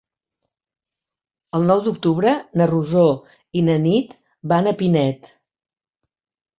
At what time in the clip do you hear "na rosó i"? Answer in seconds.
2.63-3.65